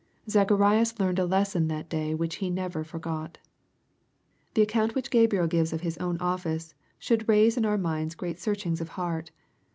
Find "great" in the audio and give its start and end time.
8.15-8.39